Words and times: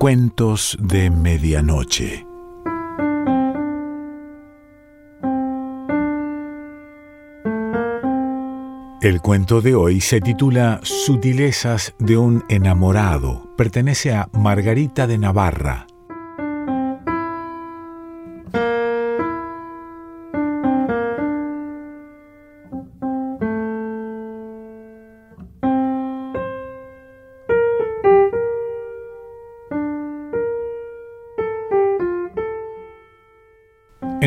Cuentos 0.00 0.78
de 0.80 1.10
Medianoche. 1.10 2.24
El 9.02 9.20
cuento 9.20 9.60
de 9.60 9.74
hoy 9.74 10.00
se 10.00 10.22
titula 10.22 10.80
Sutilezas 10.84 11.92
de 11.98 12.16
un 12.16 12.44
enamorado. 12.48 13.54
Pertenece 13.58 14.14
a 14.14 14.30
Margarita 14.32 15.06
de 15.06 15.18
Navarra. 15.18 15.86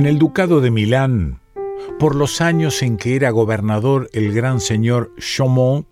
En 0.04 0.10
el 0.10 0.20
ducado 0.20 0.60
de 0.60 0.70
Milán, 0.70 1.40
por 1.98 2.16
los 2.16 2.42
años 2.42 2.84
en 2.84 2.98
que 2.98 3.16
era 3.16 3.30
gobernador 3.30 4.10
el 4.12 4.34
gran 4.34 4.60
señor 4.60 5.14
Chaumont, 5.18 5.88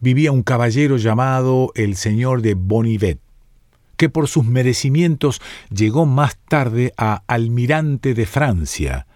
vivía 0.00 0.30
un 0.30 0.42
caballero 0.42 0.98
llamado 0.98 1.72
el 1.74 1.96
señor 1.96 2.42
de 2.42 2.52
Bonivet, 2.52 3.20
que 3.96 4.10
por 4.10 4.28
sus 4.28 4.44
merecimientos 4.44 5.40
llegó 5.74 6.04
más 6.04 6.36
tarde 6.46 6.92
a 6.98 7.22
almirante 7.26 8.12
de 8.12 8.26
Francia, 8.26 9.06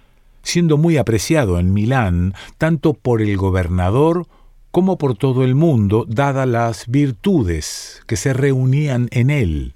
siendo 0.43 0.79
muy 0.79 0.97
apreciado 0.97 1.59
en 1.59 1.75
Milán 1.75 2.33
tanto 2.57 2.95
por 2.95 3.21
el 3.21 3.37
gobernador 3.37 4.27
como 4.71 4.97
por 4.97 5.19
todo 5.19 5.45
el 5.45 5.55
mundo, 5.55 6.07
dadas 6.09 6.49
las 6.49 6.87
virtudes 6.87 8.01
que 8.07 8.17
se 8.17 8.33
reunían 8.33 9.09
en 9.11 9.29
él 9.29 9.76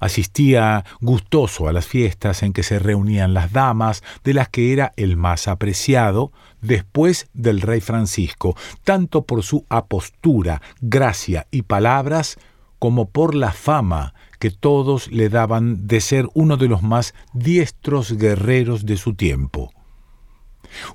Asistía 0.00 0.84
gustoso 1.00 1.68
a 1.68 1.72
las 1.72 1.86
fiestas 1.86 2.42
en 2.42 2.52
que 2.52 2.62
se 2.62 2.78
reunían 2.78 3.34
las 3.34 3.52
damas, 3.52 4.02
de 4.24 4.34
las 4.34 4.48
que 4.48 4.72
era 4.72 4.92
el 4.96 5.16
más 5.16 5.48
apreciado, 5.48 6.32
después 6.60 7.28
del 7.32 7.60
rey 7.60 7.80
Francisco, 7.80 8.56
tanto 8.84 9.22
por 9.22 9.42
su 9.42 9.64
apostura, 9.68 10.62
gracia 10.80 11.46
y 11.50 11.62
palabras, 11.62 12.38
como 12.78 13.10
por 13.10 13.34
la 13.34 13.52
fama 13.52 14.14
que 14.38 14.50
todos 14.50 15.12
le 15.12 15.28
daban 15.28 15.86
de 15.86 16.00
ser 16.00 16.26
uno 16.32 16.56
de 16.56 16.66
los 16.66 16.82
más 16.82 17.14
diestros 17.34 18.16
guerreros 18.16 18.86
de 18.86 18.96
su 18.96 19.14
tiempo. 19.14 19.70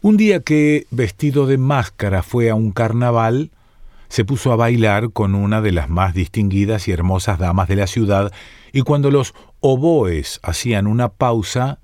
Un 0.01 0.17
día 0.17 0.39
que, 0.39 0.87
vestido 0.89 1.45
de 1.45 1.57
máscara, 1.57 2.23
fue 2.23 2.49
a 2.49 2.55
un 2.55 2.71
carnaval, 2.71 3.51
se 4.09 4.25
puso 4.25 4.51
a 4.51 4.55
bailar 4.55 5.11
con 5.11 5.35
una 5.35 5.61
de 5.61 5.71
las 5.71 5.89
más 5.89 6.13
distinguidas 6.13 6.87
y 6.87 6.91
hermosas 6.91 7.39
damas 7.39 7.67
de 7.67 7.75
la 7.75 7.87
ciudad, 7.87 8.31
y 8.71 8.81
cuando 8.81 9.11
los 9.11 9.33
oboes 9.59 10.39
hacían 10.43 10.87
una 10.87 11.09
pausa, 11.09 11.79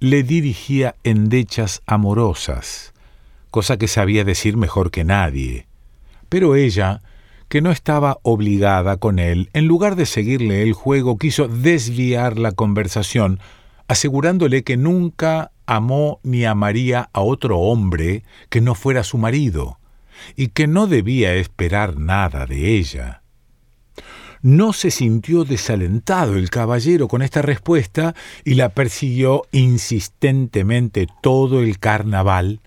le 0.00 0.22
dirigía 0.22 0.94
endechas 1.04 1.82
amorosas, 1.86 2.92
cosa 3.50 3.78
que 3.78 3.88
sabía 3.88 4.24
decir 4.24 4.56
mejor 4.56 4.90
que 4.90 5.04
nadie. 5.04 5.66
Pero 6.28 6.54
ella, 6.54 7.02
que 7.48 7.62
no 7.62 7.70
estaba 7.70 8.18
obligada 8.22 8.96
con 8.96 9.18
él, 9.18 9.48
en 9.52 9.66
lugar 9.66 9.96
de 9.96 10.06
seguirle 10.06 10.62
el 10.62 10.72
juego, 10.72 11.16
quiso 11.16 11.48
desviar 11.48 12.38
la 12.38 12.52
conversación, 12.52 13.40
asegurándole 13.88 14.64
que 14.64 14.76
nunca 14.76 15.52
amó 15.64 16.20
ni 16.22 16.44
amaría 16.44 17.08
a 17.12 17.20
otro 17.20 17.58
hombre 17.58 18.24
que 18.50 18.60
no 18.60 18.74
fuera 18.74 19.04
su 19.04 19.18
marido, 19.18 19.78
y 20.36 20.48
que 20.48 20.66
no 20.66 20.86
debía 20.86 21.34
esperar 21.34 21.98
nada 21.98 22.46
de 22.46 22.76
ella. 22.76 23.22
No 24.42 24.72
se 24.72 24.90
sintió 24.90 25.44
desalentado 25.44 26.36
el 26.36 26.50
caballero 26.50 27.08
con 27.08 27.22
esta 27.22 27.42
respuesta 27.42 28.14
y 28.44 28.54
la 28.54 28.68
persiguió 28.68 29.42
insistentemente 29.50 31.08
todo 31.22 31.62
el 31.62 31.78
carnaval. 31.78 32.60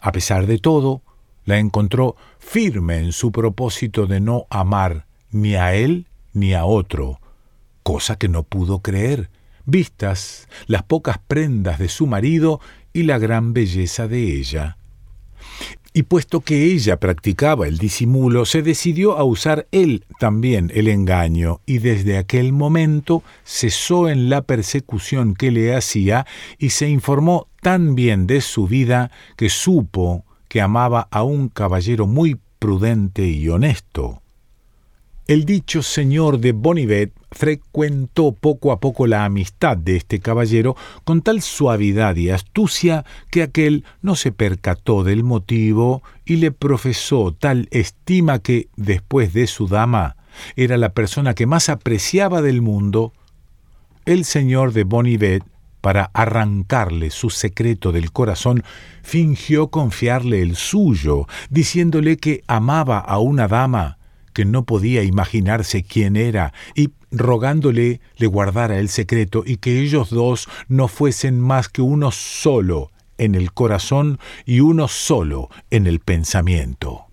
A 0.00 0.10
pesar 0.12 0.46
de 0.46 0.58
todo, 0.58 1.02
la 1.44 1.58
encontró 1.58 2.16
firme 2.38 2.98
en 2.98 3.12
su 3.12 3.32
propósito 3.32 4.06
de 4.06 4.20
no 4.20 4.46
amar 4.50 5.06
ni 5.30 5.54
a 5.54 5.74
él 5.74 6.06
ni 6.32 6.54
a 6.54 6.64
otro, 6.64 7.20
cosa 7.82 8.16
que 8.16 8.28
no 8.28 8.42
pudo 8.42 8.80
creer, 8.80 9.30
vistas 9.64 10.48
las 10.66 10.82
pocas 10.82 11.18
prendas 11.18 11.78
de 11.78 11.88
su 11.88 12.06
marido 12.06 12.60
y 12.92 13.04
la 13.04 13.18
gran 13.18 13.52
belleza 13.52 14.08
de 14.08 14.38
ella. 14.38 14.78
Y 15.94 16.04
puesto 16.04 16.40
que 16.40 16.72
ella 16.72 16.98
practicaba 16.98 17.68
el 17.68 17.76
disimulo, 17.76 18.46
se 18.46 18.62
decidió 18.62 19.18
a 19.18 19.24
usar 19.24 19.66
él 19.72 20.04
también 20.18 20.72
el 20.74 20.88
engaño, 20.88 21.60
y 21.66 21.78
desde 21.78 22.16
aquel 22.16 22.52
momento 22.52 23.22
cesó 23.44 24.08
en 24.08 24.30
la 24.30 24.42
persecución 24.42 25.34
que 25.34 25.50
le 25.50 25.74
hacía 25.74 26.26
y 26.58 26.70
se 26.70 26.88
informó 26.88 27.48
tan 27.60 27.94
bien 27.94 28.26
de 28.26 28.40
su 28.40 28.66
vida 28.66 29.10
que 29.36 29.50
supo 29.50 30.24
que 30.48 30.62
amaba 30.62 31.08
a 31.10 31.24
un 31.24 31.48
caballero 31.48 32.06
muy 32.06 32.38
prudente 32.58 33.26
y 33.26 33.48
honesto. 33.48 34.21
El 35.28 35.44
dicho 35.44 35.84
señor 35.84 36.40
de 36.40 36.50
Bonivet 36.50 37.12
frecuentó 37.30 38.32
poco 38.32 38.72
a 38.72 38.80
poco 38.80 39.06
la 39.06 39.24
amistad 39.24 39.76
de 39.76 39.94
este 39.94 40.18
caballero 40.18 40.74
con 41.04 41.22
tal 41.22 41.42
suavidad 41.42 42.16
y 42.16 42.30
astucia 42.30 43.04
que 43.30 43.44
aquel 43.44 43.84
no 44.02 44.16
se 44.16 44.32
percató 44.32 45.04
del 45.04 45.22
motivo 45.22 46.02
y 46.24 46.36
le 46.36 46.50
profesó 46.50 47.32
tal 47.38 47.68
estima 47.70 48.40
que, 48.40 48.68
después 48.74 49.32
de 49.32 49.46
su 49.46 49.68
dama, 49.68 50.16
era 50.56 50.76
la 50.76 50.92
persona 50.92 51.34
que 51.34 51.46
más 51.46 51.68
apreciaba 51.68 52.42
del 52.42 52.60
mundo. 52.60 53.12
El 54.04 54.24
señor 54.24 54.72
de 54.72 54.82
Bonivet, 54.82 55.44
para 55.80 56.10
arrancarle 56.14 57.10
su 57.10 57.30
secreto 57.30 57.92
del 57.92 58.10
corazón, 58.10 58.64
fingió 59.04 59.68
confiarle 59.68 60.42
el 60.42 60.56
suyo, 60.56 61.28
diciéndole 61.48 62.16
que 62.16 62.42
amaba 62.48 62.98
a 62.98 63.20
una 63.20 63.46
dama 63.46 63.98
que 64.32 64.44
no 64.44 64.64
podía 64.64 65.02
imaginarse 65.02 65.82
quién 65.82 66.16
era, 66.16 66.52
y 66.74 66.90
rogándole 67.10 68.00
le 68.16 68.26
guardara 68.26 68.78
el 68.78 68.88
secreto 68.88 69.42
y 69.46 69.58
que 69.58 69.80
ellos 69.80 70.10
dos 70.10 70.48
no 70.68 70.88
fuesen 70.88 71.40
más 71.40 71.68
que 71.68 71.82
uno 71.82 72.10
solo 72.10 72.90
en 73.18 73.34
el 73.34 73.52
corazón 73.52 74.18
y 74.46 74.60
uno 74.60 74.88
solo 74.88 75.48
en 75.70 75.86
el 75.86 76.00
pensamiento. 76.00 77.06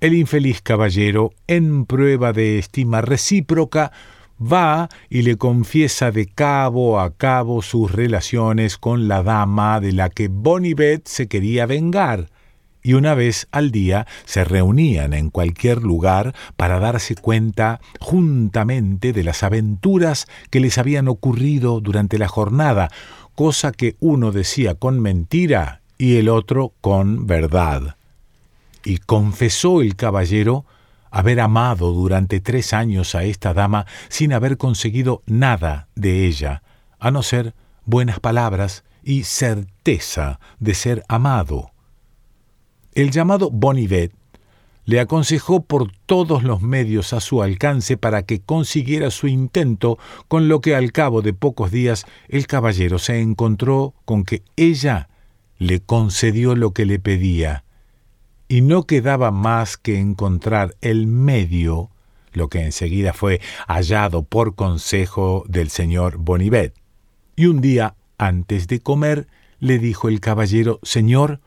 El 0.00 0.14
infeliz 0.14 0.62
caballero, 0.62 1.32
en 1.46 1.84
prueba 1.84 2.32
de 2.32 2.58
estima 2.58 3.02
recíproca, 3.02 3.92
va 4.40 4.88
y 5.10 5.22
le 5.22 5.36
confiesa 5.36 6.10
de 6.10 6.26
cabo 6.26 7.00
a 7.00 7.14
cabo 7.14 7.60
sus 7.60 7.92
relaciones 7.92 8.78
con 8.78 9.08
la 9.08 9.22
dama 9.22 9.80
de 9.80 9.92
la 9.92 10.08
que 10.08 10.28
Bonivet 10.28 11.06
se 11.06 11.28
quería 11.28 11.66
vengar, 11.66 12.30
y 12.82 12.94
una 12.94 13.14
vez 13.14 13.48
al 13.52 13.70
día 13.70 14.06
se 14.24 14.44
reunían 14.44 15.12
en 15.12 15.30
cualquier 15.30 15.82
lugar 15.82 16.34
para 16.56 16.80
darse 16.80 17.14
cuenta 17.14 17.80
juntamente 18.00 19.12
de 19.12 19.24
las 19.24 19.42
aventuras 19.42 20.26
que 20.50 20.60
les 20.60 20.78
habían 20.78 21.08
ocurrido 21.08 21.80
durante 21.80 22.18
la 22.18 22.28
jornada, 22.28 22.90
cosa 23.34 23.72
que 23.72 23.96
uno 24.00 24.32
decía 24.32 24.74
con 24.74 25.00
mentira 25.00 25.82
y 25.98 26.16
el 26.16 26.28
otro 26.28 26.72
con 26.80 27.26
verdad. 27.26 27.96
Y 28.84 28.98
confesó 28.98 29.82
el 29.82 29.96
caballero 29.96 30.64
haber 31.10 31.40
amado 31.40 31.92
durante 31.92 32.40
tres 32.40 32.72
años 32.72 33.14
a 33.14 33.24
esta 33.24 33.52
dama 33.52 33.86
sin 34.08 34.32
haber 34.32 34.56
conseguido 34.56 35.22
nada 35.26 35.88
de 35.94 36.26
ella, 36.26 36.62
a 36.98 37.10
no 37.10 37.22
ser 37.22 37.54
buenas 37.84 38.20
palabras 38.20 38.84
y 39.02 39.24
certeza 39.24 40.40
de 40.58 40.74
ser 40.74 41.04
amado. 41.08 41.72
El 43.00 43.12
llamado 43.12 43.50
Bonivet 43.50 44.12
le 44.84 45.00
aconsejó 45.00 45.64
por 45.64 45.90
todos 46.04 46.42
los 46.42 46.60
medios 46.60 47.14
a 47.14 47.20
su 47.20 47.42
alcance 47.42 47.96
para 47.96 48.24
que 48.24 48.42
consiguiera 48.42 49.10
su 49.10 49.26
intento, 49.26 49.98
con 50.28 50.48
lo 50.48 50.60
que 50.60 50.74
al 50.74 50.92
cabo 50.92 51.22
de 51.22 51.32
pocos 51.32 51.70
días 51.70 52.04
el 52.28 52.46
caballero 52.46 52.98
se 52.98 53.22
encontró 53.22 53.94
con 54.04 54.24
que 54.24 54.42
ella 54.56 55.08
le 55.56 55.80
concedió 55.80 56.54
lo 56.54 56.74
que 56.74 56.84
le 56.84 56.98
pedía, 56.98 57.64
y 58.48 58.60
no 58.60 58.82
quedaba 58.82 59.30
más 59.30 59.78
que 59.78 59.98
encontrar 59.98 60.76
el 60.82 61.06
medio, 61.06 61.88
lo 62.34 62.48
que 62.48 62.66
enseguida 62.66 63.14
fue 63.14 63.40
hallado 63.66 64.24
por 64.24 64.54
consejo 64.56 65.44
del 65.48 65.70
señor 65.70 66.18
Bonivet. 66.18 66.74
Y 67.34 67.46
un 67.46 67.62
día, 67.62 67.94
antes 68.18 68.68
de 68.68 68.80
comer, 68.80 69.26
le 69.58 69.78
dijo 69.78 70.10
el 70.10 70.20
caballero, 70.20 70.80
Señor, 70.82 71.40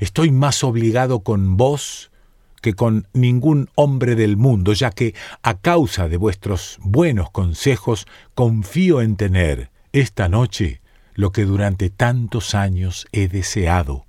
Estoy 0.00 0.30
más 0.30 0.64
obligado 0.64 1.20
con 1.20 1.56
vos 1.56 2.10
que 2.62 2.74
con 2.74 3.06
ningún 3.12 3.68
hombre 3.74 4.16
del 4.16 4.36
mundo, 4.36 4.72
ya 4.72 4.90
que, 4.90 5.14
a 5.42 5.58
causa 5.58 6.08
de 6.08 6.16
vuestros 6.16 6.78
buenos 6.82 7.30
consejos, 7.30 8.06
confío 8.34 9.00
en 9.00 9.16
tener 9.16 9.70
esta 9.92 10.28
noche 10.28 10.80
lo 11.14 11.32
que 11.32 11.44
durante 11.44 11.90
tantos 11.90 12.54
años 12.54 13.06
he 13.12 13.28
deseado. 13.28 14.04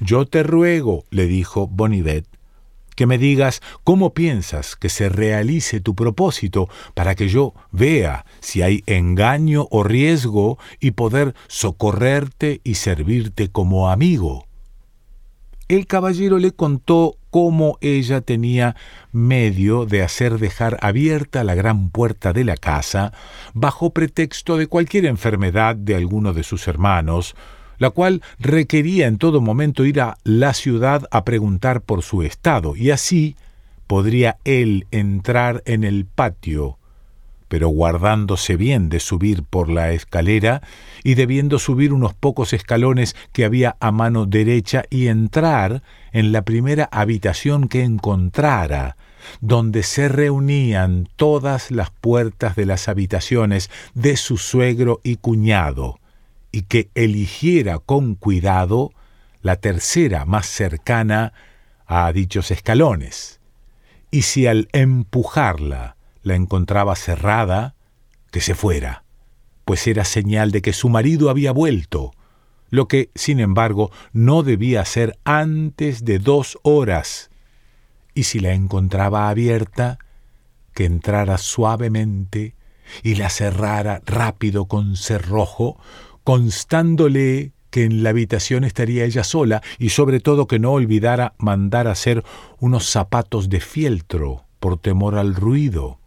Yo 0.00 0.26
te 0.26 0.42
ruego, 0.42 1.04
le 1.10 1.26
dijo 1.26 1.66
Bonivet, 1.66 2.26
que 2.94 3.06
me 3.06 3.18
digas 3.18 3.62
cómo 3.82 4.14
piensas 4.14 4.76
que 4.76 4.88
se 4.88 5.08
realice 5.08 5.80
tu 5.80 5.94
propósito 5.94 6.68
para 6.94 7.14
que 7.14 7.28
yo 7.28 7.54
vea 7.72 8.24
si 8.40 8.62
hay 8.62 8.82
engaño 8.86 9.66
o 9.70 9.82
riesgo 9.82 10.58
y 10.80 10.92
poder 10.92 11.34
socorrerte 11.48 12.60
y 12.64 12.74
servirte 12.74 13.50
como 13.50 13.90
amigo. 13.90 14.46
El 15.66 15.86
caballero 15.86 16.38
le 16.38 16.52
contó 16.52 17.16
cómo 17.30 17.78
ella 17.80 18.20
tenía 18.20 18.76
medio 19.12 19.86
de 19.86 20.02
hacer 20.02 20.38
dejar 20.38 20.78
abierta 20.82 21.42
la 21.42 21.54
gran 21.54 21.88
puerta 21.88 22.34
de 22.34 22.44
la 22.44 22.56
casa 22.56 23.12
bajo 23.54 23.90
pretexto 23.90 24.58
de 24.58 24.66
cualquier 24.66 25.06
enfermedad 25.06 25.74
de 25.74 25.94
alguno 25.94 26.34
de 26.34 26.42
sus 26.42 26.68
hermanos, 26.68 27.34
la 27.78 27.90
cual 27.90 28.22
requería 28.38 29.06
en 29.06 29.18
todo 29.18 29.40
momento 29.40 29.84
ir 29.84 30.00
a 30.00 30.18
la 30.24 30.54
ciudad 30.54 31.06
a 31.10 31.24
preguntar 31.24 31.80
por 31.80 32.02
su 32.02 32.22
estado, 32.22 32.76
y 32.76 32.90
así 32.90 33.36
podría 33.86 34.38
él 34.44 34.86
entrar 34.90 35.62
en 35.66 35.84
el 35.84 36.06
patio, 36.06 36.78
pero 37.48 37.68
guardándose 37.68 38.56
bien 38.56 38.88
de 38.88 39.00
subir 39.00 39.44
por 39.44 39.68
la 39.68 39.92
escalera 39.92 40.62
y 41.04 41.14
debiendo 41.14 41.58
subir 41.58 41.92
unos 41.92 42.14
pocos 42.14 42.52
escalones 42.52 43.14
que 43.32 43.44
había 43.44 43.76
a 43.80 43.92
mano 43.92 44.26
derecha 44.26 44.84
y 44.90 45.06
entrar 45.08 45.82
en 46.12 46.32
la 46.32 46.42
primera 46.42 46.88
habitación 46.90 47.68
que 47.68 47.82
encontrara, 47.82 48.96
donde 49.40 49.82
se 49.82 50.08
reunían 50.08 51.08
todas 51.16 51.70
las 51.70 51.90
puertas 51.90 52.56
de 52.56 52.66
las 52.66 52.88
habitaciones 52.88 53.70
de 53.94 54.16
su 54.16 54.36
suegro 54.36 55.00
y 55.02 55.16
cuñado, 55.16 56.00
y 56.54 56.62
que 56.62 56.88
eligiera 56.94 57.80
con 57.80 58.14
cuidado 58.14 58.92
la 59.42 59.56
tercera 59.56 60.24
más 60.24 60.46
cercana 60.46 61.32
a 61.84 62.12
dichos 62.12 62.52
escalones, 62.52 63.40
y 64.12 64.22
si 64.22 64.46
al 64.46 64.68
empujarla 64.70 65.96
la 66.22 66.36
encontraba 66.36 66.94
cerrada, 66.94 67.74
que 68.30 68.40
se 68.40 68.54
fuera, 68.54 69.02
pues 69.64 69.84
era 69.88 70.04
señal 70.04 70.52
de 70.52 70.62
que 70.62 70.72
su 70.72 70.88
marido 70.88 71.28
había 71.28 71.50
vuelto, 71.50 72.12
lo 72.70 72.86
que, 72.86 73.10
sin 73.16 73.40
embargo, 73.40 73.90
no 74.12 74.44
debía 74.44 74.82
hacer 74.82 75.18
antes 75.24 76.04
de 76.04 76.20
dos 76.20 76.56
horas, 76.62 77.32
y 78.14 78.22
si 78.22 78.38
la 78.38 78.52
encontraba 78.52 79.28
abierta, 79.28 79.98
que 80.72 80.84
entrara 80.84 81.36
suavemente 81.36 82.54
y 83.02 83.16
la 83.16 83.28
cerrara 83.28 84.02
rápido 84.06 84.66
con 84.66 84.94
cerrojo, 84.94 85.80
constándole 86.24 87.52
que 87.70 87.84
en 87.84 88.02
la 88.02 88.10
habitación 88.10 88.64
estaría 88.64 89.04
ella 89.04 89.24
sola 89.24 89.62
y 89.78 89.90
sobre 89.90 90.20
todo 90.20 90.46
que 90.46 90.58
no 90.58 90.72
olvidara 90.72 91.34
mandar 91.38 91.86
hacer 91.86 92.24
unos 92.60 92.88
zapatos 92.88 93.48
de 93.48 93.60
fieltro 93.60 94.44
por 94.60 94.78
temor 94.78 95.16
al 95.16 95.34
ruido 95.34 95.98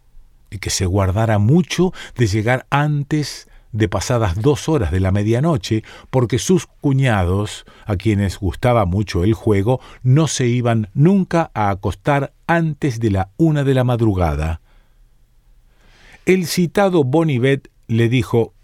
y 0.50 0.58
que 0.58 0.70
se 0.70 0.86
guardara 0.86 1.38
mucho 1.38 1.92
de 2.16 2.26
llegar 2.26 2.66
antes 2.70 3.48
de 3.72 3.88
pasadas 3.88 4.40
dos 4.40 4.68
horas 4.68 4.90
de 4.90 5.00
la 5.00 5.12
medianoche, 5.12 5.84
porque 6.10 6.38
sus 6.38 6.66
cuñados, 6.66 7.66
a 7.84 7.96
quienes 7.96 8.38
gustaba 8.38 8.86
mucho 8.86 9.24
el 9.24 9.34
juego, 9.34 9.80
no 10.02 10.26
se 10.26 10.46
iban 10.46 10.88
nunca 10.94 11.50
a 11.52 11.70
acostar 11.70 12.32
antes 12.46 12.98
de 12.98 13.10
la 13.10 13.30
una 13.36 13.64
de 13.64 13.74
la 13.74 13.84
madrugada. 13.84 14.60
El 16.24 16.46
citado 16.46 17.04
Bonivet 17.04 17.70
le 17.88 18.08
dijo 18.08 18.54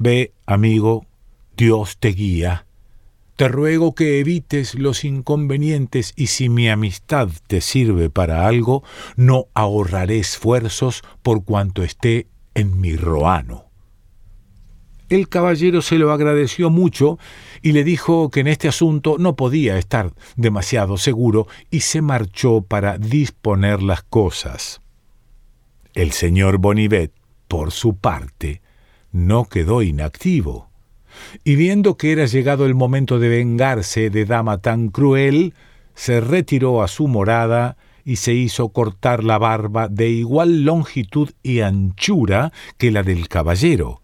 Ve, 0.00 0.32
amigo, 0.46 1.06
Dios 1.56 1.98
te 1.98 2.10
guía. 2.10 2.66
Te 3.34 3.48
ruego 3.48 3.96
que 3.96 4.20
evites 4.20 4.76
los 4.76 5.04
inconvenientes 5.04 6.12
y 6.14 6.28
si 6.28 6.48
mi 6.48 6.68
amistad 6.68 7.28
te 7.48 7.60
sirve 7.60 8.08
para 8.08 8.46
algo, 8.46 8.84
no 9.16 9.46
ahorraré 9.54 10.20
esfuerzos 10.20 11.02
por 11.22 11.44
cuanto 11.44 11.82
esté 11.82 12.28
en 12.54 12.80
mi 12.80 12.94
roano. 12.94 13.64
El 15.08 15.28
caballero 15.28 15.82
se 15.82 15.98
lo 15.98 16.12
agradeció 16.12 16.70
mucho 16.70 17.18
y 17.60 17.72
le 17.72 17.82
dijo 17.82 18.30
que 18.30 18.40
en 18.40 18.46
este 18.46 18.68
asunto 18.68 19.16
no 19.18 19.34
podía 19.34 19.78
estar 19.78 20.12
demasiado 20.36 20.96
seguro 20.96 21.48
y 21.72 21.80
se 21.80 22.02
marchó 22.02 22.62
para 22.62 22.98
disponer 22.98 23.82
las 23.82 24.04
cosas. 24.04 24.80
El 25.94 26.12
señor 26.12 26.58
Bonivet, 26.58 27.12
por 27.48 27.72
su 27.72 27.96
parte, 27.96 28.60
no 29.26 29.44
quedó 29.44 29.82
inactivo. 29.82 30.68
Y 31.44 31.56
viendo 31.56 31.96
que 31.96 32.12
era 32.12 32.26
llegado 32.26 32.66
el 32.66 32.74
momento 32.74 33.18
de 33.18 33.28
vengarse 33.28 34.10
de 34.10 34.24
dama 34.24 34.58
tan 34.58 34.88
cruel, 34.88 35.54
se 35.94 36.20
retiró 36.20 36.82
a 36.82 36.88
su 36.88 37.08
morada 37.08 37.76
y 38.04 38.16
se 38.16 38.34
hizo 38.34 38.68
cortar 38.70 39.24
la 39.24 39.38
barba 39.38 39.88
de 39.88 40.08
igual 40.08 40.62
longitud 40.64 41.30
y 41.42 41.60
anchura 41.60 42.52
que 42.78 42.90
la 42.90 43.02
del 43.02 43.28
caballero. 43.28 44.00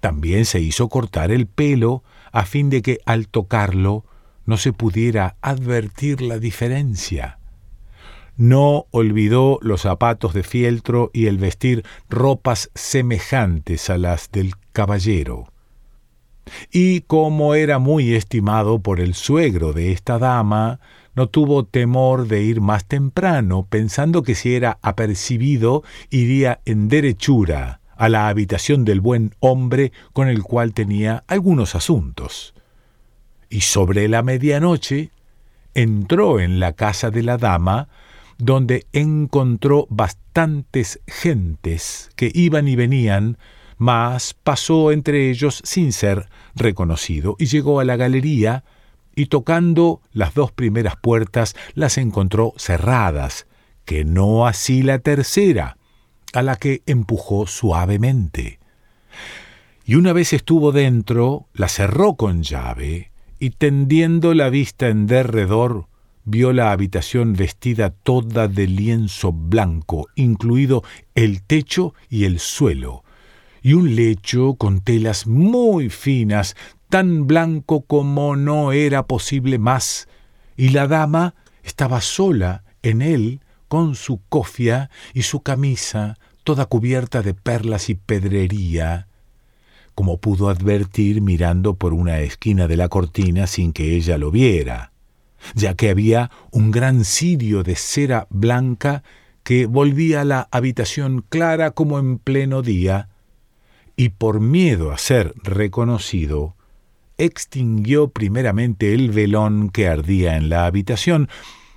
También 0.00 0.44
se 0.44 0.60
hizo 0.60 0.88
cortar 0.88 1.30
el 1.30 1.46
pelo 1.46 2.02
a 2.32 2.44
fin 2.44 2.70
de 2.70 2.82
que 2.82 2.98
al 3.04 3.28
tocarlo 3.28 4.04
no 4.46 4.56
se 4.56 4.72
pudiera 4.72 5.36
advertir 5.42 6.22
la 6.22 6.38
diferencia 6.38 7.38
no 8.38 8.86
olvidó 8.92 9.58
los 9.60 9.82
zapatos 9.82 10.32
de 10.32 10.44
fieltro 10.44 11.10
y 11.12 11.26
el 11.26 11.36
vestir 11.36 11.84
ropas 12.08 12.70
semejantes 12.74 13.90
a 13.90 13.98
las 13.98 14.30
del 14.30 14.54
caballero. 14.72 15.48
Y 16.72 17.02
como 17.02 17.54
era 17.54 17.78
muy 17.78 18.14
estimado 18.14 18.78
por 18.78 19.00
el 19.00 19.14
suegro 19.14 19.72
de 19.72 19.92
esta 19.92 20.18
dama, 20.18 20.80
no 21.14 21.28
tuvo 21.28 21.64
temor 21.64 22.28
de 22.28 22.42
ir 22.42 22.60
más 22.60 22.86
temprano, 22.86 23.66
pensando 23.68 24.22
que 24.22 24.36
si 24.36 24.54
era 24.54 24.78
apercibido 24.82 25.82
iría 26.08 26.60
en 26.64 26.88
derechura 26.88 27.80
a 27.96 28.08
la 28.08 28.28
habitación 28.28 28.84
del 28.84 29.00
buen 29.00 29.34
hombre 29.40 29.90
con 30.12 30.28
el 30.28 30.44
cual 30.44 30.72
tenía 30.72 31.24
algunos 31.26 31.74
asuntos. 31.74 32.54
Y 33.50 33.62
sobre 33.62 34.06
la 34.06 34.22
medianoche 34.22 35.10
entró 35.74 36.38
en 36.38 36.60
la 36.60 36.74
casa 36.74 37.10
de 37.10 37.24
la 37.24 37.36
dama, 37.36 37.88
donde 38.38 38.86
encontró 38.92 39.86
bastantes 39.90 41.00
gentes 41.06 42.10
que 42.16 42.30
iban 42.32 42.68
y 42.68 42.76
venían, 42.76 43.36
mas 43.76 44.34
pasó 44.34 44.92
entre 44.92 45.30
ellos 45.30 45.60
sin 45.64 45.92
ser 45.92 46.28
reconocido 46.54 47.36
y 47.38 47.46
llegó 47.46 47.80
a 47.80 47.84
la 47.84 47.96
galería 47.96 48.64
y 49.14 49.26
tocando 49.26 50.00
las 50.12 50.34
dos 50.34 50.52
primeras 50.52 50.96
puertas 50.96 51.56
las 51.74 51.98
encontró 51.98 52.54
cerradas, 52.56 53.46
que 53.84 54.04
no 54.04 54.46
así 54.46 54.82
la 54.82 55.00
tercera, 55.00 55.76
a 56.32 56.42
la 56.42 56.56
que 56.56 56.82
empujó 56.86 57.46
suavemente. 57.46 58.60
Y 59.84 59.96
una 59.96 60.12
vez 60.12 60.32
estuvo 60.32 60.70
dentro, 60.70 61.46
la 61.54 61.68
cerró 61.68 62.14
con 62.14 62.42
llave, 62.42 63.10
y 63.40 63.50
tendiendo 63.50 64.34
la 64.34 64.50
vista 64.50 64.88
en 64.88 65.06
derredor, 65.06 65.86
vio 66.28 66.52
la 66.52 66.72
habitación 66.72 67.32
vestida 67.32 67.88
toda 67.88 68.48
de 68.48 68.66
lienzo 68.66 69.32
blanco, 69.32 70.08
incluido 70.14 70.84
el 71.14 71.42
techo 71.42 71.94
y 72.10 72.24
el 72.24 72.38
suelo, 72.38 73.02
y 73.62 73.72
un 73.72 73.96
lecho 73.96 74.54
con 74.54 74.80
telas 74.80 75.26
muy 75.26 75.88
finas, 75.88 76.54
tan 76.90 77.26
blanco 77.26 77.80
como 77.80 78.36
no 78.36 78.72
era 78.72 79.06
posible 79.06 79.58
más, 79.58 80.06
y 80.54 80.68
la 80.68 80.86
dama 80.86 81.34
estaba 81.62 82.02
sola 82.02 82.62
en 82.82 83.00
él 83.00 83.40
con 83.68 83.94
su 83.94 84.20
cofia 84.28 84.90
y 85.14 85.22
su 85.22 85.40
camisa 85.40 86.18
toda 86.44 86.66
cubierta 86.66 87.22
de 87.22 87.32
perlas 87.32 87.88
y 87.88 87.94
pedrería, 87.94 89.08
como 89.94 90.18
pudo 90.18 90.50
advertir 90.50 91.22
mirando 91.22 91.74
por 91.74 91.94
una 91.94 92.20
esquina 92.20 92.68
de 92.68 92.76
la 92.76 92.88
cortina 92.88 93.46
sin 93.46 93.72
que 93.72 93.96
ella 93.96 94.18
lo 94.18 94.30
viera 94.30 94.92
ya 95.54 95.74
que 95.74 95.90
había 95.90 96.30
un 96.50 96.70
gran 96.70 97.04
cirio 97.04 97.62
de 97.62 97.76
cera 97.76 98.26
blanca 98.30 99.02
que 99.42 99.66
volvía 99.66 100.24
la 100.24 100.48
habitación 100.50 101.24
clara 101.28 101.70
como 101.70 101.98
en 101.98 102.18
pleno 102.18 102.62
día, 102.62 103.08
y 103.96 104.10
por 104.10 104.40
miedo 104.40 104.92
a 104.92 104.98
ser 104.98 105.34
reconocido, 105.42 106.54
extinguió 107.16 108.08
primeramente 108.08 108.94
el 108.94 109.10
velón 109.10 109.70
que 109.70 109.88
ardía 109.88 110.36
en 110.36 110.48
la 110.48 110.66
habitación, 110.66 111.28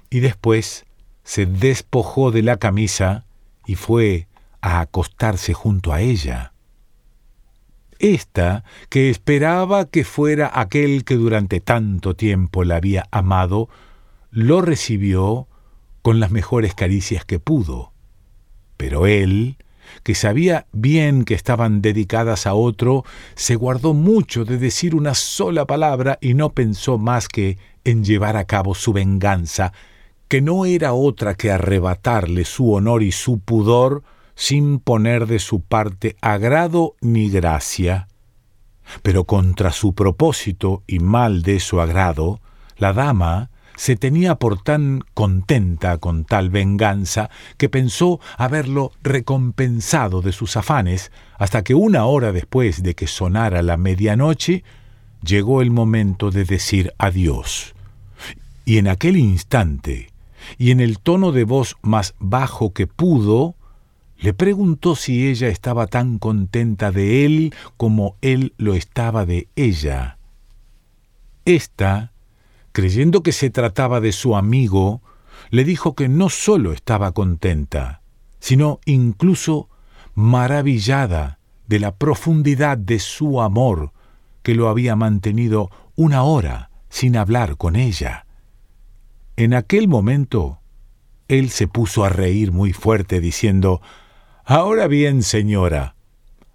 y 0.09 0.19
después 0.19 0.85
se 1.23 1.45
despojó 1.45 2.31
de 2.31 2.43
la 2.43 2.57
camisa 2.57 3.25
y 3.65 3.75
fue 3.75 4.27
a 4.61 4.81
acostarse 4.81 5.53
junto 5.53 5.93
a 5.93 6.01
ella. 6.01 6.50
Esta, 8.01 8.63
que 8.89 9.11
esperaba 9.11 9.85
que 9.85 10.03
fuera 10.03 10.49
aquel 10.59 11.03
que 11.03 11.13
durante 11.13 11.59
tanto 11.59 12.15
tiempo 12.15 12.63
la 12.63 12.77
había 12.77 13.07
amado, 13.11 13.69
lo 14.31 14.61
recibió 14.61 15.47
con 16.01 16.19
las 16.19 16.31
mejores 16.31 16.73
caricias 16.73 17.25
que 17.25 17.39
pudo. 17.39 17.93
Pero 18.75 19.05
él, 19.05 19.57
que 20.01 20.15
sabía 20.15 20.65
bien 20.71 21.25
que 21.25 21.35
estaban 21.35 21.83
dedicadas 21.83 22.47
a 22.47 22.55
otro, 22.55 23.05
se 23.35 23.55
guardó 23.55 23.93
mucho 23.93 24.45
de 24.45 24.57
decir 24.57 24.95
una 24.95 25.13
sola 25.13 25.67
palabra 25.67 26.17
y 26.21 26.33
no 26.33 26.53
pensó 26.53 26.97
más 26.97 27.27
que 27.27 27.59
en 27.83 28.03
llevar 28.03 28.35
a 28.35 28.45
cabo 28.45 28.73
su 28.73 28.93
venganza, 28.93 29.73
que 30.27 30.41
no 30.41 30.65
era 30.65 30.93
otra 30.93 31.35
que 31.35 31.51
arrebatarle 31.51 32.45
su 32.45 32.73
honor 32.73 33.03
y 33.03 33.11
su 33.11 33.37
pudor 33.37 34.01
sin 34.41 34.79
poner 34.79 35.27
de 35.27 35.37
su 35.37 35.61
parte 35.61 36.15
agrado 36.19 36.95
ni 36.99 37.29
gracia. 37.29 38.07
Pero 39.03 39.25
contra 39.25 39.71
su 39.71 39.93
propósito 39.93 40.81
y 40.87 40.97
mal 40.97 41.43
de 41.43 41.59
su 41.59 41.79
agrado, 41.79 42.41
la 42.77 42.91
dama 42.91 43.51
se 43.75 43.95
tenía 43.95 44.39
por 44.39 44.59
tan 44.59 45.03
contenta 45.13 45.99
con 45.99 46.25
tal 46.25 46.49
venganza 46.49 47.29
que 47.57 47.69
pensó 47.69 48.19
haberlo 48.35 48.93
recompensado 49.03 50.23
de 50.23 50.31
sus 50.31 50.57
afanes 50.57 51.11
hasta 51.37 51.63
que 51.63 51.75
una 51.75 52.05
hora 52.05 52.31
después 52.31 52.81
de 52.81 52.95
que 52.95 53.05
sonara 53.05 53.61
la 53.61 53.77
medianoche 53.77 54.63
llegó 55.23 55.61
el 55.61 55.69
momento 55.69 56.31
de 56.31 56.45
decir 56.45 56.95
adiós. 56.97 57.75
Y 58.65 58.79
en 58.79 58.87
aquel 58.87 59.17
instante, 59.17 60.09
y 60.57 60.71
en 60.71 60.79
el 60.79 60.97
tono 60.97 61.31
de 61.31 61.43
voz 61.43 61.77
más 61.83 62.15
bajo 62.17 62.73
que 62.73 62.87
pudo, 62.87 63.55
le 64.21 64.33
preguntó 64.33 64.95
si 64.95 65.27
ella 65.27 65.47
estaba 65.47 65.87
tan 65.87 66.19
contenta 66.19 66.91
de 66.91 67.25
él 67.25 67.55
como 67.75 68.15
él 68.21 68.53
lo 68.57 68.75
estaba 68.75 69.25
de 69.25 69.47
ella. 69.55 70.19
Esta, 71.43 72.13
creyendo 72.71 73.23
que 73.23 73.31
se 73.31 73.49
trataba 73.49 73.99
de 73.99 74.11
su 74.11 74.35
amigo, 74.35 75.01
le 75.49 75.63
dijo 75.63 75.95
que 75.95 76.07
no 76.07 76.29
sólo 76.29 76.71
estaba 76.71 77.13
contenta, 77.13 78.01
sino 78.39 78.79
incluso 78.85 79.69
maravillada 80.13 81.39
de 81.67 81.79
la 81.79 81.95
profundidad 81.95 82.77
de 82.77 82.99
su 82.99 83.41
amor 83.41 83.91
que 84.43 84.53
lo 84.53 84.69
había 84.69 84.95
mantenido 84.95 85.71
una 85.95 86.21
hora 86.21 86.69
sin 86.89 87.17
hablar 87.17 87.57
con 87.57 87.75
ella. 87.75 88.27
En 89.35 89.55
aquel 89.55 89.87
momento, 89.87 90.59
él 91.27 91.49
se 91.49 91.67
puso 91.67 92.03
a 92.03 92.09
reír 92.09 92.51
muy 92.51 92.71
fuerte, 92.71 93.19
diciendo, 93.19 93.81
Ahora 94.43 94.87
bien, 94.87 95.21
señora, 95.21 95.95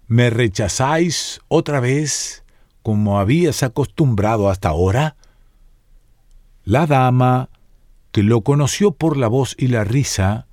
¿me 0.07 0.29
rechazáis 0.29 1.39
otra 1.47 1.79
vez 1.79 2.43
como 2.83 3.17
habías 3.19 3.63
acostumbrado 3.63 4.49
hasta 4.49 4.69
ahora? 4.69 5.15
La 6.65 6.85
dama, 6.85 7.49
que 8.11 8.23
lo 8.23 8.41
conoció 8.41 8.91
por 8.91 9.15
la 9.15 9.29
voz 9.29 9.55
y 9.57 9.67
la 9.67 9.85
risa, 9.85 10.47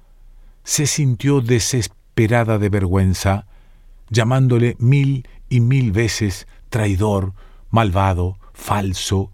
se 0.62 0.86
sintió 0.86 1.40
desesperada 1.40 2.58
de 2.58 2.68
vergüenza, 2.68 3.46
llamándole 4.10 4.76
mil 4.78 5.26
y 5.48 5.60
mil 5.60 5.90
veces 5.90 6.46
traidor, 6.68 7.32
malvado, 7.68 8.38
falso, 8.52 9.32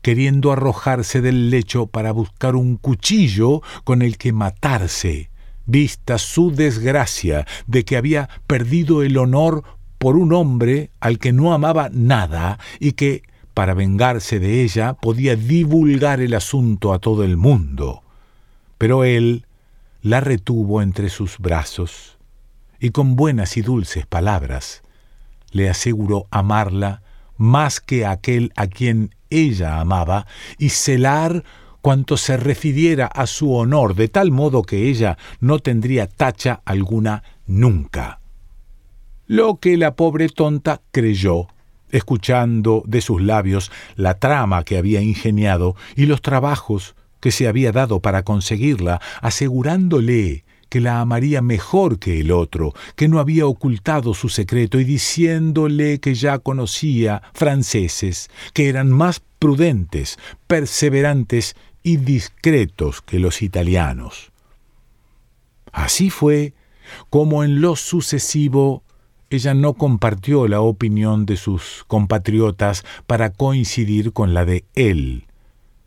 queriendo 0.00 0.52
arrojarse 0.52 1.20
del 1.20 1.50
lecho 1.50 1.88
para 1.88 2.12
buscar 2.12 2.54
un 2.54 2.76
cuchillo 2.76 3.62
con 3.82 4.00
el 4.00 4.16
que 4.16 4.32
matarse 4.32 5.31
vista 5.66 6.18
su 6.18 6.52
desgracia 6.52 7.46
de 7.66 7.84
que 7.84 7.96
había 7.96 8.28
perdido 8.46 9.02
el 9.02 9.16
honor 9.18 9.64
por 9.98 10.16
un 10.16 10.32
hombre 10.32 10.90
al 11.00 11.18
que 11.18 11.32
no 11.32 11.52
amaba 11.52 11.88
nada 11.92 12.58
y 12.80 12.92
que, 12.92 13.22
para 13.54 13.74
vengarse 13.74 14.40
de 14.40 14.62
ella, 14.62 14.94
podía 14.94 15.36
divulgar 15.36 16.20
el 16.20 16.34
asunto 16.34 16.92
a 16.92 16.98
todo 16.98 17.24
el 17.24 17.36
mundo. 17.36 18.02
Pero 18.78 19.04
él 19.04 19.46
la 20.02 20.20
retuvo 20.20 20.82
entre 20.82 21.08
sus 21.08 21.38
brazos 21.38 22.18
y 22.80 22.90
con 22.90 23.14
buenas 23.14 23.56
y 23.56 23.62
dulces 23.62 24.06
palabras 24.06 24.82
le 25.52 25.70
aseguró 25.70 26.26
amarla 26.30 27.02
más 27.36 27.80
que 27.80 28.04
aquel 28.04 28.52
a 28.56 28.66
quien 28.66 29.14
ella 29.30 29.80
amaba 29.80 30.26
y 30.58 30.70
celar 30.70 31.44
cuanto 31.82 32.16
se 32.16 32.38
refiriera 32.38 33.06
a 33.06 33.26
su 33.26 33.52
honor, 33.52 33.94
de 33.94 34.08
tal 34.08 34.30
modo 34.30 34.62
que 34.62 34.88
ella 34.88 35.18
no 35.40 35.58
tendría 35.58 36.06
tacha 36.06 36.62
alguna 36.64 37.24
nunca. 37.46 38.20
Lo 39.26 39.56
que 39.56 39.76
la 39.76 39.94
pobre 39.96 40.28
tonta 40.28 40.80
creyó, 40.92 41.48
escuchando 41.90 42.82
de 42.86 43.00
sus 43.00 43.20
labios 43.20 43.70
la 43.96 44.14
trama 44.14 44.64
que 44.64 44.78
había 44.78 45.02
ingeniado 45.02 45.76
y 45.96 46.06
los 46.06 46.22
trabajos 46.22 46.94
que 47.20 47.30
se 47.30 47.46
había 47.46 47.72
dado 47.72 48.00
para 48.00 48.22
conseguirla, 48.22 49.00
asegurándole 49.20 50.44
que 50.68 50.80
la 50.80 51.00
amaría 51.00 51.42
mejor 51.42 51.98
que 51.98 52.20
el 52.20 52.30
otro, 52.32 52.72
que 52.96 53.06
no 53.06 53.18
había 53.18 53.46
ocultado 53.46 54.14
su 54.14 54.30
secreto 54.30 54.80
y 54.80 54.84
diciéndole 54.84 56.00
que 56.00 56.14
ya 56.14 56.38
conocía 56.38 57.22
franceses, 57.34 58.30
que 58.54 58.70
eran 58.70 58.90
más 58.90 59.20
prudentes, 59.38 60.18
perseverantes 60.46 61.56
y 61.82 61.96
discretos 61.96 63.00
que 63.02 63.18
los 63.18 63.42
italianos. 63.42 64.32
Así 65.72 66.10
fue 66.10 66.54
como 67.10 67.44
en 67.44 67.60
lo 67.60 67.76
sucesivo 67.76 68.82
ella 69.30 69.54
no 69.54 69.72
compartió 69.74 70.46
la 70.46 70.60
opinión 70.60 71.24
de 71.24 71.38
sus 71.38 71.84
compatriotas 71.86 72.84
para 73.06 73.30
coincidir 73.30 74.12
con 74.12 74.34
la 74.34 74.44
de 74.44 74.66
él, 74.74 75.24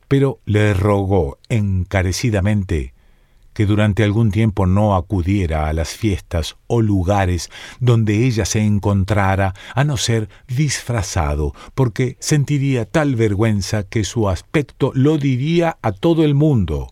pero 0.08 0.40
le 0.46 0.74
rogó 0.74 1.38
encarecidamente 1.48 2.95
que 3.56 3.66
durante 3.66 4.04
algún 4.04 4.32
tiempo 4.32 4.66
no 4.66 4.96
acudiera 4.96 5.70
a 5.70 5.74
las 5.74 5.96
fiestas 5.96 6.58
o 6.68 6.82
lugares 6.82 7.50
donde 7.80 8.26
ella 8.26 8.44
se 8.44 8.60
encontrara, 8.60 9.56
a 9.74 9.86
no 9.86 9.96
ser 9.96 10.28
disfrazado, 10.46 11.54
porque 11.74 12.18
sentiría 12.20 12.84
tal 12.84 13.16
vergüenza 13.16 13.84
que 13.84 14.04
su 14.04 14.28
aspecto 14.28 14.92
lo 14.94 15.18
diría 15.18 15.78
a 15.82 15.94
todo 15.94 16.26
el 16.26 16.36
mundo. 16.36 16.90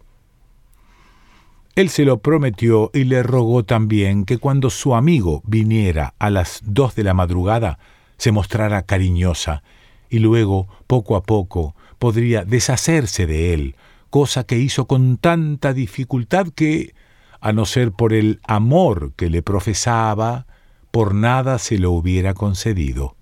Él 1.76 1.90
se 1.90 2.06
lo 2.06 2.20
prometió 2.20 2.92
y 2.94 3.04
le 3.04 3.24
rogó 3.24 3.66
también 3.66 4.24
que 4.24 4.38
cuando 4.38 4.70
su 4.70 4.96
amigo 4.96 5.42
viniera 5.46 6.14
a 6.18 6.30
las 6.30 6.62
dos 6.64 6.96
de 6.96 7.04
la 7.04 7.14
madrugada, 7.14 7.78
se 8.18 8.32
mostrara 8.32 8.84
cariñosa, 8.84 9.64
y 10.10 10.20
luego, 10.20 10.70
poco 10.88 11.18
a 11.18 11.24
poco, 11.24 11.76
podría 12.00 12.46
deshacerse 12.46 13.26
de 13.26 13.54
él, 13.54 13.76
cosa 14.14 14.44
que 14.44 14.60
hizo 14.60 14.86
con 14.86 15.18
tanta 15.18 15.74
dificultad 15.74 16.50
que, 16.50 16.94
a 17.42 17.52
no 17.52 17.66
ser 17.66 17.92
por 17.92 18.14
el 18.14 18.42
amor 18.44 19.14
que 19.16 19.28
le 19.32 19.42
profesaba, 19.42 20.46
por 20.92 21.16
nada 21.16 21.58
se 21.58 21.80
lo 21.80 21.90
hubiera 21.90 22.36
concedido. 22.36 23.16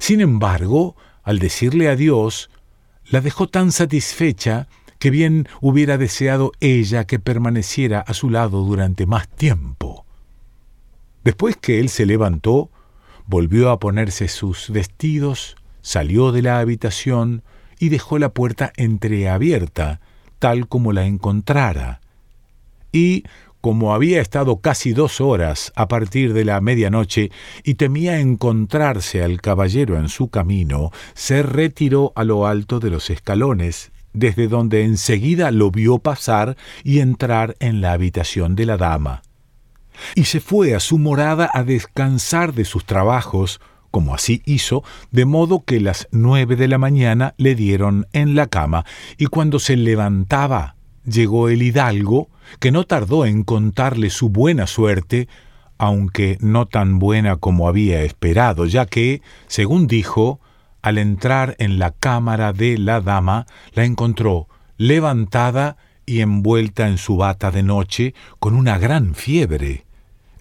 Sin 0.00 0.20
embargo, 0.20 0.96
al 1.22 1.38
decirle 1.38 1.88
adiós, 1.88 2.50
la 3.08 3.20
dejó 3.20 3.46
tan 3.46 3.70
satisfecha 3.70 4.66
que 4.98 5.10
bien 5.10 5.48
hubiera 5.60 5.96
deseado 5.96 6.50
ella 6.58 7.04
que 7.04 7.20
permaneciera 7.20 8.00
a 8.00 8.12
su 8.12 8.30
lado 8.30 8.64
durante 8.64 9.06
más 9.06 9.28
tiempo. 9.28 10.06
Después 11.22 11.56
que 11.56 11.78
él 11.78 11.88
se 11.88 12.04
levantó, 12.04 12.68
volvió 13.26 13.70
a 13.70 13.78
ponerse 13.78 14.26
sus 14.26 14.70
vestidos, 14.70 15.54
salió 15.82 16.32
de 16.32 16.42
la 16.42 16.58
habitación, 16.58 17.44
y 17.80 17.88
dejó 17.88 18.18
la 18.18 18.28
puerta 18.28 18.72
entreabierta, 18.76 20.00
tal 20.38 20.68
como 20.68 20.92
la 20.92 21.06
encontrara. 21.06 22.00
Y, 22.92 23.24
como 23.60 23.94
había 23.94 24.20
estado 24.20 24.60
casi 24.60 24.92
dos 24.92 25.20
horas 25.20 25.72
a 25.74 25.88
partir 25.88 26.32
de 26.32 26.44
la 26.44 26.60
medianoche 26.60 27.30
y 27.64 27.74
temía 27.74 28.20
encontrarse 28.20 29.22
al 29.22 29.40
caballero 29.40 29.98
en 29.98 30.08
su 30.08 30.28
camino, 30.28 30.92
se 31.14 31.42
retiró 31.42 32.12
a 32.16 32.24
lo 32.24 32.46
alto 32.46 32.80
de 32.80 32.90
los 32.90 33.10
escalones, 33.10 33.92
desde 34.12 34.48
donde 34.48 34.84
enseguida 34.84 35.50
lo 35.50 35.70
vio 35.70 35.98
pasar 35.98 36.56
y 36.84 37.00
entrar 37.00 37.56
en 37.60 37.80
la 37.80 37.92
habitación 37.92 38.56
de 38.56 38.66
la 38.66 38.76
dama. 38.76 39.22
Y 40.14 40.24
se 40.24 40.40
fue 40.40 40.74
a 40.74 40.80
su 40.80 40.98
morada 40.98 41.50
a 41.52 41.62
descansar 41.62 42.54
de 42.54 42.64
sus 42.64 42.84
trabajos, 42.84 43.60
como 43.90 44.14
así 44.14 44.42
hizo, 44.44 44.84
de 45.10 45.24
modo 45.24 45.64
que 45.64 45.80
las 45.80 46.08
nueve 46.12 46.56
de 46.56 46.68
la 46.68 46.78
mañana 46.78 47.34
le 47.36 47.54
dieron 47.54 48.06
en 48.12 48.34
la 48.34 48.46
cama, 48.46 48.84
y 49.18 49.26
cuando 49.26 49.58
se 49.58 49.76
levantaba 49.76 50.76
llegó 51.04 51.48
el 51.48 51.62
hidalgo, 51.62 52.28
que 52.58 52.72
no 52.72 52.84
tardó 52.84 53.24
en 53.26 53.42
contarle 53.42 54.10
su 54.10 54.28
buena 54.28 54.66
suerte, 54.66 55.28
aunque 55.78 56.36
no 56.40 56.66
tan 56.66 56.98
buena 56.98 57.36
como 57.36 57.68
había 57.68 58.02
esperado, 58.02 58.66
ya 58.66 58.86
que, 58.86 59.22
según 59.46 59.86
dijo, 59.86 60.40
al 60.82 60.98
entrar 60.98 61.56
en 61.58 61.78
la 61.78 61.90
cámara 61.90 62.52
de 62.52 62.78
la 62.78 63.00
dama, 63.00 63.46
la 63.72 63.84
encontró 63.84 64.48
levantada 64.76 65.76
y 66.06 66.20
envuelta 66.20 66.88
en 66.88 66.98
su 66.98 67.16
bata 67.16 67.50
de 67.50 67.62
noche, 67.62 68.14
con 68.38 68.54
una 68.54 68.78
gran 68.78 69.14
fiebre, 69.14 69.84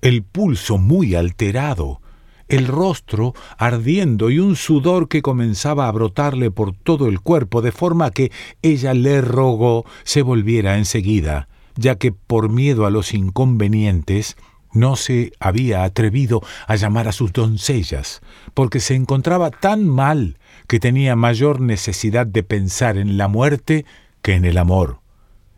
el 0.02 0.24
pulso 0.24 0.78
muy 0.78 1.16
alterado, 1.16 2.02
el 2.50 2.68
rostro 2.68 3.34
ardiendo 3.58 4.30
y 4.30 4.40
un 4.40 4.56
sudor 4.56 5.08
que 5.08 5.22
comenzaba 5.22 5.88
a 5.88 5.92
brotarle 5.92 6.52
por 6.52 6.76
todo 6.76 7.08
el 7.08 7.22
cuerpo, 7.22 7.62
de 7.62 7.72
forma 7.72 8.12
que 8.12 8.32
ella 8.62 8.94
le 8.94 9.22
rogó 9.22 9.86
se 10.04 10.24
volviera 10.24 10.78
enseguida, 10.78 11.48
ya 11.76 11.96
que 11.96 12.12
por 12.12 12.50
miedo 12.50 12.86
a 12.86 12.90
los 12.90 13.14
inconvenientes 13.14 14.36
no 14.74 14.96
se 14.96 15.32
había 15.40 15.84
atrevido 15.84 16.42
a 16.68 16.76
llamar 16.76 17.08
a 17.08 17.12
sus 17.12 17.34
doncellas, 17.34 18.22
porque 18.54 18.80
se 18.80 18.96
encontraba 18.96 19.52
tan 19.52 19.88
mal 19.88 20.38
que 20.68 20.80
tenía 20.80 21.16
mayor 21.16 21.62
necesidad 21.62 22.28
de 22.28 22.44
pensar 22.44 22.98
en 22.98 23.18
la 23.18 23.28
muerte 23.28 23.86
que 24.22 24.34
en 24.34 24.46
el 24.46 24.58
amor, 24.58 25.00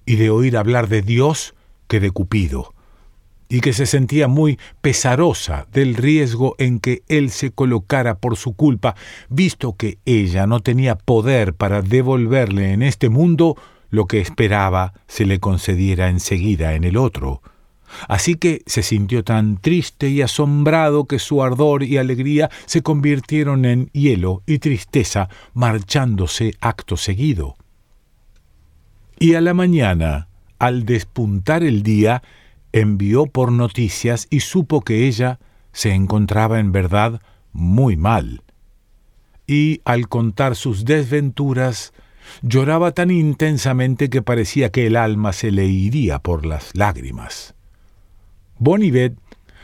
y 0.05 0.15
de 0.15 0.29
oír 0.29 0.57
hablar 0.57 0.87
de 0.87 1.01
Dios 1.01 1.55
que 1.87 1.99
de 1.99 2.11
Cupido, 2.11 2.73
y 3.51 3.59
que 3.59 3.73
se 3.73 3.85
sentía 3.85 4.29
muy 4.29 4.57
pesarosa 4.79 5.67
del 5.73 5.95
riesgo 5.95 6.55
en 6.57 6.79
que 6.79 7.03
él 7.09 7.29
se 7.31 7.51
colocara 7.51 8.17
por 8.17 8.37
su 8.37 8.53
culpa, 8.53 8.95
visto 9.27 9.75
que 9.75 9.97
ella 10.05 10.47
no 10.47 10.61
tenía 10.61 10.95
poder 10.95 11.53
para 11.53 11.81
devolverle 11.81 12.71
en 12.71 12.81
este 12.81 13.09
mundo 13.09 13.57
lo 13.89 14.05
que 14.05 14.21
esperaba 14.21 14.93
se 15.05 15.25
le 15.25 15.41
concediera 15.41 16.07
enseguida 16.07 16.75
en 16.75 16.85
el 16.85 16.95
otro. 16.95 17.41
Así 18.07 18.35
que 18.35 18.61
se 18.67 18.83
sintió 18.83 19.21
tan 19.25 19.57
triste 19.57 20.07
y 20.07 20.21
asombrado 20.21 21.03
que 21.03 21.19
su 21.19 21.43
ardor 21.43 21.83
y 21.83 21.97
alegría 21.97 22.49
se 22.65 22.81
convirtieron 22.81 23.65
en 23.65 23.87
hielo 23.87 24.43
y 24.45 24.59
tristeza, 24.59 25.27
marchándose 25.53 26.53
acto 26.61 26.95
seguido. 26.95 27.57
Y 29.19 29.33
a 29.33 29.41
la 29.41 29.53
mañana, 29.53 30.29
al 30.57 30.85
despuntar 30.85 31.63
el 31.63 31.83
día, 31.83 32.23
envió 32.73 33.25
por 33.25 33.51
noticias 33.51 34.27
y 34.29 34.41
supo 34.41 34.81
que 34.81 35.07
ella 35.07 35.39
se 35.71 35.93
encontraba 35.93 36.59
en 36.59 36.71
verdad 36.71 37.21
muy 37.53 37.97
mal. 37.97 38.43
Y 39.47 39.81
al 39.85 40.07
contar 40.07 40.55
sus 40.55 40.85
desventuras, 40.85 41.93
lloraba 42.41 42.91
tan 42.91 43.11
intensamente 43.11 44.09
que 44.09 44.21
parecía 44.21 44.71
que 44.71 44.87
el 44.87 44.95
alma 44.95 45.33
se 45.33 45.51
le 45.51 45.65
iría 45.65 46.19
por 46.19 46.45
las 46.45 46.75
lágrimas. 46.75 47.55
Bonivet, 48.57 49.17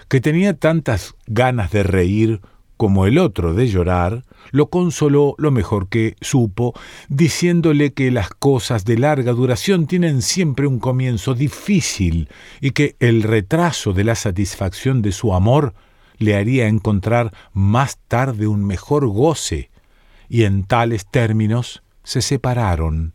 que 0.09 0.21
tenía 0.21 0.53
tantas 0.53 1.15
ganas 1.27 1.71
de 1.71 1.83
reír 1.83 2.41
como 2.77 3.05
el 3.05 3.17
otro 3.17 3.53
de 3.53 3.67
llorar, 3.67 4.23
lo 4.51 4.69
consoló 4.69 5.35
lo 5.37 5.51
mejor 5.51 5.89
que 5.89 6.15
supo, 6.21 6.73
diciéndole 7.09 7.91
que 7.91 8.11
las 8.11 8.29
cosas 8.29 8.85
de 8.85 8.97
larga 8.97 9.33
duración 9.33 9.87
tienen 9.87 10.21
siempre 10.21 10.67
un 10.67 10.79
comienzo 10.79 11.33
difícil 11.33 12.29
y 12.61 12.71
que 12.71 12.95
el 12.99 13.23
retraso 13.23 13.93
de 13.93 14.03
la 14.03 14.15
satisfacción 14.15 15.01
de 15.01 15.11
su 15.11 15.33
amor 15.33 15.73
le 16.17 16.35
haría 16.35 16.67
encontrar 16.67 17.33
más 17.53 17.97
tarde 18.07 18.47
un 18.47 18.65
mejor 18.65 19.07
goce, 19.07 19.69
y 20.29 20.43
en 20.43 20.63
tales 20.63 21.05
términos 21.05 21.83
se 22.03 22.21
separaron. 22.21 23.13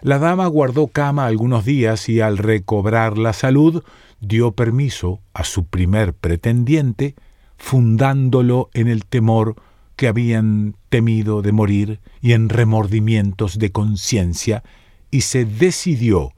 La 0.00 0.18
dama 0.18 0.46
guardó 0.46 0.86
cama 0.86 1.26
algunos 1.26 1.64
días 1.64 2.08
y 2.08 2.20
al 2.20 2.38
recobrar 2.38 3.18
la 3.18 3.32
salud 3.32 3.82
dio 4.20 4.52
permiso 4.52 5.20
a 5.34 5.44
su 5.44 5.66
primer 5.66 6.14
pretendiente, 6.14 7.14
fundándolo 7.58 8.70
en 8.72 8.88
el 8.88 9.04
temor 9.04 9.56
que 9.96 10.08
habían 10.08 10.76
temido 10.88 11.42
de 11.42 11.52
morir 11.52 12.00
y 12.22 12.32
en 12.32 12.48
remordimientos 12.48 13.58
de 13.58 13.72
conciencia, 13.72 14.62
y 15.10 15.22
se 15.22 15.44
decidió 15.44 16.32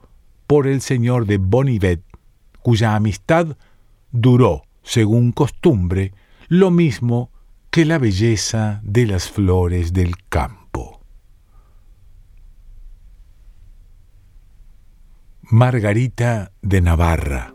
por 0.46 0.66
el 0.66 0.80
señor 0.80 1.26
de 1.26 1.36
Bonivet, 1.36 2.02
cuya 2.62 2.96
amistad 2.96 3.56
duró, 4.10 4.62
según 4.82 5.32
costumbre, 5.32 6.12
lo 6.48 6.70
mismo 6.70 7.30
que 7.70 7.84
la 7.84 7.98
belleza 7.98 8.80
de 8.82 9.06
las 9.06 9.28
flores 9.30 9.92
del 9.92 10.16
campo. 10.28 11.00
Margarita 15.42 16.52
de 16.62 16.80
Navarra 16.80 17.54